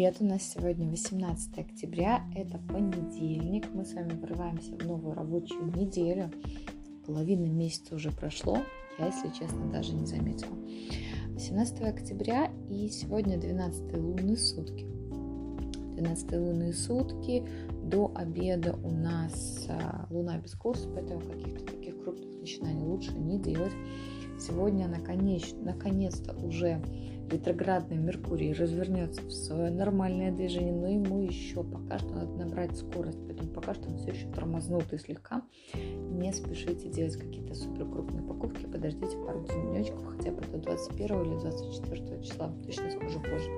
[0.00, 0.16] привет!
[0.20, 3.66] У нас сегодня 18 октября, это понедельник.
[3.74, 6.30] Мы с вами врываемся в новую рабочую неделю.
[7.04, 8.56] Половина месяца уже прошло,
[8.98, 10.56] я, если честно, даже не заметила.
[11.34, 14.86] 18 октября и сегодня 12 лунные сутки.
[15.96, 17.46] 12 лунные сутки,
[17.84, 23.38] до обеда у нас а, луна без курса, поэтому каких-то таких крупных начинаний лучше не
[23.38, 23.74] делать.
[24.38, 26.82] Сегодня наконец, наконец-то уже
[27.30, 33.18] ретроградный Меркурий развернется в свое нормальное движение, но ему еще пока что надо набрать скорость,
[33.26, 35.42] поэтому пока что он все еще тормознутый слегка.
[35.74, 41.40] Не спешите делать какие-то супер крупные покупки, подождите пару денечков, хотя бы до 21 или
[41.40, 43.50] 24 числа, точно скажу позже,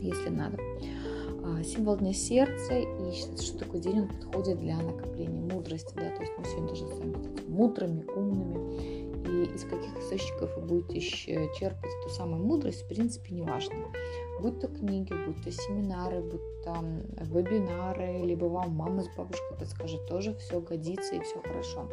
[0.00, 0.58] если надо.
[1.42, 6.10] А, символ дня сердца, и считается, что такой день он подходит для накопления мудрости, да,
[6.14, 7.14] то есть мы сегодня должны с вами
[7.48, 13.42] мудрыми, умными, и из каких источников вы будете черпать эту самую мудрость, в принципе, не
[13.42, 13.74] важно.
[14.40, 16.82] Будь то книги, будь то семинары, будь то
[17.24, 21.88] вебинары, либо вам мама с бабушкой подскажет, тоже все годится и все хорошо.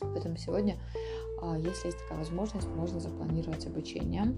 [0.00, 0.78] Поэтому сегодня,
[1.42, 4.34] а, если есть такая возможность, можно запланировать обучение.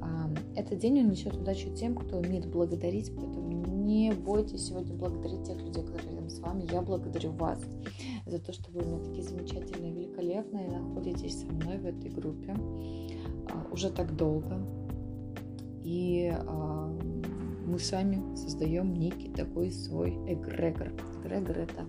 [0.00, 3.55] А, этот день он несет удачу тем, кто умеет благодарить, поэтому
[3.86, 6.66] не бойтесь сегодня благодарить тех людей, которые рядом с вами.
[6.70, 7.60] Я благодарю вас
[8.26, 12.56] за то, что вы у меня такие замечательные, великолепные, находитесь со мной в этой группе
[13.48, 14.58] а, уже так долго.
[15.84, 16.88] И а,
[17.64, 20.92] мы с вами создаем некий такой свой эгрегор.
[21.22, 21.86] Эгрегор это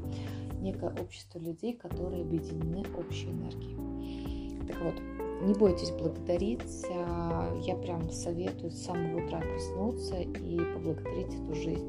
[0.62, 4.68] некое общество людей, которые объединены общей энергией.
[4.68, 4.96] Так вот,
[5.42, 6.86] не бойтесь благодарить.
[6.90, 11.88] А, я прям советую с самого утра проснуться и поблагодарить эту жизнь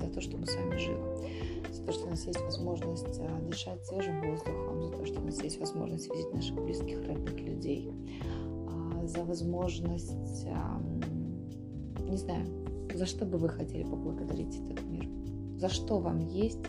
[0.00, 1.12] за то, что мы с вами живы
[1.72, 5.24] за то, что у нас есть возможность а, дышать свежим воздухом, за то, что у
[5.24, 7.90] нас есть возможность видеть наших близких, родных людей,
[8.68, 10.46] а, за возможность,
[12.08, 12.46] не знаю,
[12.94, 15.08] за что бы вы хотели поблагодарить этот мир,
[15.56, 16.60] за что вам есть,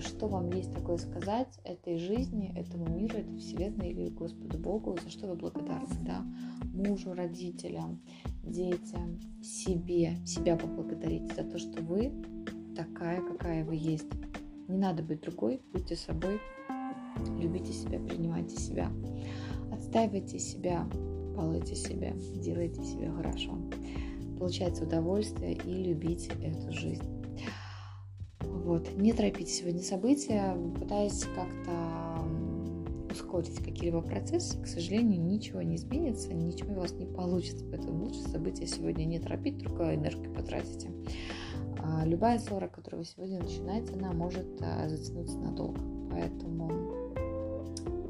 [0.00, 5.10] что вам есть такое сказать этой жизни, этому миру, этой вселенной или Господу Богу, за
[5.10, 6.24] что вы благодарны, да,
[6.72, 8.00] мужу, родителям,
[8.42, 12.12] детям, себе, себя поблагодарить за то, что вы
[12.74, 14.08] такая, какая вы есть.
[14.68, 16.40] Не надо быть другой, будьте собой,
[17.38, 18.90] любите себя, принимайте себя,
[19.70, 20.88] отстаивайте себя,
[21.36, 23.58] балуйте себя, делайте себя хорошо.
[24.38, 27.21] Получайте удовольствие и любите эту жизнь.
[28.52, 28.96] Вот.
[28.96, 31.72] Не торопите сегодня события, пытаясь как-то
[33.10, 38.20] ускорить какие-либо процессы, к сожалению, ничего не изменится, ничего у вас не получится, поэтому лучше
[38.20, 40.90] события сегодня не торопить, только энергию потратите.
[41.78, 45.80] А любая ссора, которую вы сегодня начинаете, она может а, затянуться надолго.
[46.10, 46.70] Поэтому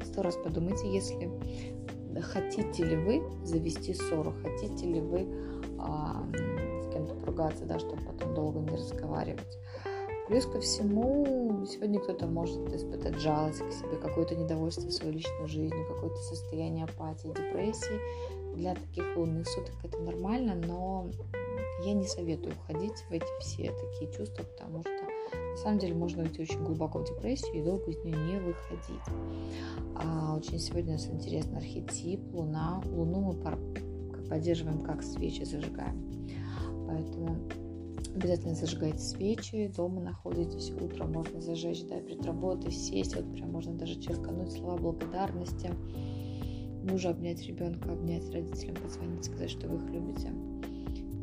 [0.05, 1.31] сто раз подумайте, если
[2.21, 8.59] хотите ли вы завести ссору, хотите ли вы с кем-то поругаться, да, чтобы потом долго
[8.59, 9.57] не разговаривать.
[10.27, 15.47] Плюс ко всему, сегодня кто-то может испытать жалость к себе, какое-то недовольство в своей личной
[15.47, 18.55] жизни, какое-то состояние апатии, депрессии.
[18.55, 21.09] Для таких лунных суток это нормально, но
[21.83, 24.91] я не советую уходить в эти все такие чувства, потому что
[25.33, 29.01] на самом деле можно уйти очень глубоко в депрессию и долго из нее не выходить.
[29.95, 32.81] А очень сегодня у нас интересный архетип Луна.
[32.85, 36.27] Луну мы поддерживаем как свечи, зажигаем.
[36.87, 37.37] Поэтому
[38.15, 43.73] обязательно зажигайте свечи, дома находитесь, утром можно зажечь, да, перед работой сесть, вот прям можно
[43.73, 45.71] даже черкануть слова благодарности,
[46.83, 50.31] мужа обнять, ребенка обнять, родителям позвонить, сказать, что вы их любите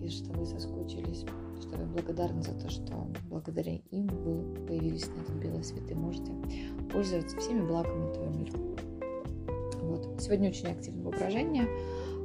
[0.02, 1.24] и что вы соскучились,
[1.60, 5.94] что вы благодарны за то, что благодаря им вы появились на этот белый свет и
[5.94, 6.32] можете
[6.90, 8.52] пользоваться всеми благами этого мира.
[9.82, 10.20] Вот.
[10.20, 11.66] Сегодня очень активное воображение.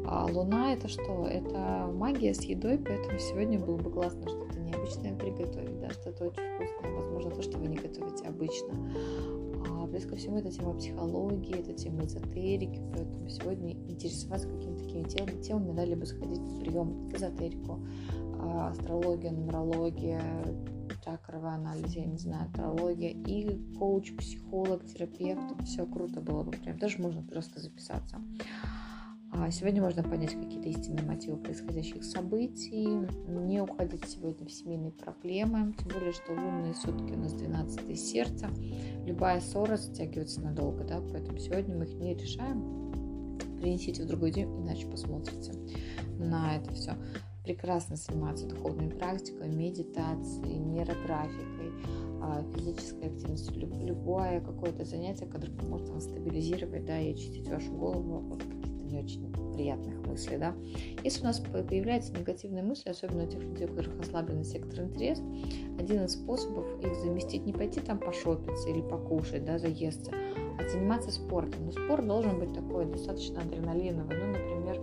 [0.08, 1.26] А Луна это что?
[1.28, 6.44] Это магия с едой, поэтому сегодня было бы классно что-то необычное приготовить, да, что-то очень
[6.56, 8.94] вкусное, возможно, то, что вы не готовите обычно.
[9.68, 15.04] А плюс ко всему это тема психологии, это тема эзотерики, поэтому сегодня интересоваться какими-то такими
[15.04, 17.80] темами, темами да, либо сходить в прием к эзотерику,
[18.40, 20.22] а, астрология, нумерология,
[21.04, 26.78] чакровый анализ, я не знаю, астрология, и коуч, психолог, терапевт, все круто было бы, прям
[26.78, 28.22] даже можно просто записаться.
[29.38, 32.88] А сегодня можно понять какие-то истинные мотивы происходящих событий,
[33.28, 38.48] не уходить сегодня в семейные проблемы, тем более, что лунные сутки у нас 12 сердца,
[39.06, 44.48] любая ссора затягивается надолго, да, поэтому сегодня мы их не решаем, принесите в другой день,
[44.62, 45.52] иначе посмотрите
[46.18, 46.94] на это все.
[47.44, 51.74] Прекрасно заниматься духовной практикой, медитацией, нейрографикой,
[52.22, 53.54] а, физической активностью,
[53.86, 59.04] любое какое-то занятие, которое поможет вам стабилизировать, да, и очистить вашу голову от каких не
[59.04, 60.54] очень приятных мыслей, да.
[61.04, 65.20] Если у нас появляются негативные мысли, особенно у тех людей, у которых ослабленный сектор интерес,
[65.80, 70.12] один из способов их заместить, не пойти там пошопиться или покушать, да, заесться,
[70.60, 71.66] а заниматься спортом.
[71.66, 74.82] Но спорт должен быть такой достаточно адреналиновый, ну, например,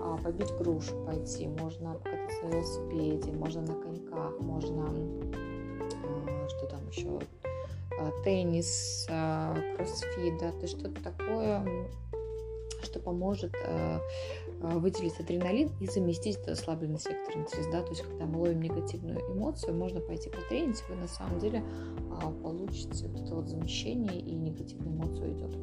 [0.00, 6.88] а, побить грушу пойти, можно покататься на велосипеде, можно на коньках, можно а, что там
[6.88, 7.20] еще,
[8.00, 9.06] а, теннис,
[9.76, 11.88] кроссфит, да, то есть что-то такое,
[12.98, 13.54] что поможет
[14.60, 19.74] выделить адреналин и заместить ослабленный сектор интереса, да, то есть когда мы ловим негативную эмоцию,
[19.74, 21.62] можно пойти потренить, вы на самом деле
[22.42, 25.56] получите вот это вот замещение и негативная эмоция уйдет.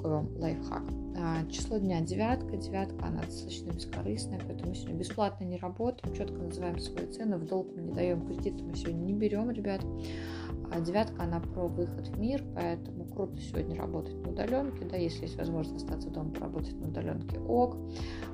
[0.00, 0.82] Такой вам лайфхак.
[1.18, 2.56] А, число дня девятка.
[2.56, 7.68] Девятка, она достаточно бескорыстная, поэтому сегодня бесплатно не работаем, четко называем свои цены, в долг
[7.76, 9.82] мы не даем, кредит мы сегодня не берем, ребят.
[10.72, 15.24] А девятка, она про выход в мир, поэтому круто сегодня работать на удаленке, да, если
[15.24, 17.76] есть возможность остаться дома, поработать на удаленке, ок.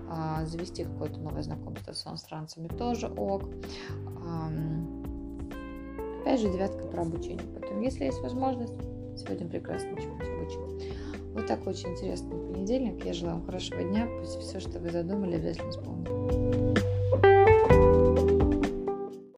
[0.09, 3.43] А, завести какое-то новое знакомство с иностранцами тоже ок.
[4.25, 4.53] А,
[6.21, 8.75] опять же, девятка про обучение, поэтому если есть возможность,
[9.17, 11.16] сегодня прекрасно чему-нибудь обучить.
[11.37, 13.05] Вот такой очень интересный понедельник.
[13.05, 14.09] Я желаю вам хорошего дня.
[14.19, 16.36] Пусть все, что вы задумали, обязательно исполнится.